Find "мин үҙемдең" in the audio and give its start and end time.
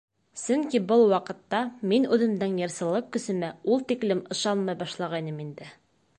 1.91-2.57